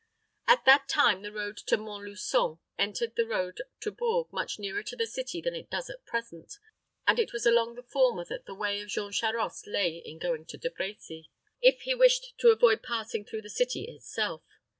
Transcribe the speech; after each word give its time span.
At 0.47 0.65
that 0.65 0.89
time 0.89 1.21
the 1.21 1.31
road 1.31 1.57
to 1.67 1.77
Mont 1.77 2.05
Luçon 2.07 2.57
entered 2.75 3.15
the 3.15 3.27
road 3.27 3.61
to 3.81 3.91
Bourges 3.91 4.33
much 4.33 4.57
nearer 4.57 4.81
to 4.81 4.95
the 4.95 5.05
city 5.05 5.41
than 5.41 5.53
it 5.53 5.69
does 5.69 5.91
at 5.91 6.07
present, 6.07 6.57
and 7.05 7.19
it 7.19 7.31
was 7.31 7.45
along 7.45 7.75
the 7.75 7.83
former 7.83 8.25
that 8.25 8.47
the 8.47 8.55
way 8.55 8.81
of 8.81 8.89
Jean 8.89 9.11
Charost 9.11 9.67
lay 9.67 9.97
in 9.97 10.17
going 10.17 10.47
to 10.47 10.57
De 10.57 10.71
Brecy, 10.71 11.27
if 11.61 11.81
he 11.83 11.93
wished 11.93 12.33
to 12.39 12.49
avoid 12.49 12.81
passing 12.81 13.23
through 13.23 13.43
the 13.43 13.47
city 13.51 13.83
itself. 13.83 14.41